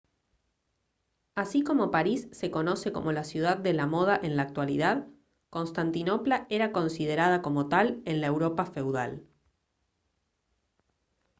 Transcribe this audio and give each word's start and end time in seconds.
así 1.35 1.61
como 1.63 1.91
parís 1.91 2.27
se 2.31 2.49
conoce 2.49 2.91
como 2.91 3.11
la 3.11 3.23
ciudad 3.23 3.57
de 3.59 3.71
la 3.73 3.85
moda 3.85 4.19
en 4.23 4.35
la 4.35 4.41
actualidad 4.41 5.07
constantinopla 5.51 6.47
era 6.49 6.71
considerada 6.71 7.43
como 7.43 7.69
tal 7.69 8.01
en 8.05 8.19
la 8.19 8.25
europa 8.25 8.65
feudal 8.65 9.27